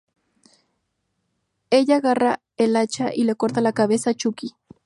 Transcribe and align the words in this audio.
Ella 1.69 1.97
agarra 1.97 2.39
el 2.57 2.75
hacha 2.75 3.13
y 3.13 3.23
le 3.23 3.35
corta 3.35 3.61
la 3.61 3.71
cabeza 3.71 4.09
a 4.09 4.13
Chucky. 4.15 4.55